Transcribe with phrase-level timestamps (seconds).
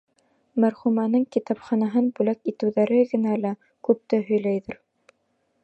[0.63, 3.53] Мәрхүмәнең китапханаһын бүләк итеүҙәре генә лә
[3.89, 4.81] күпте һөйләйҙер.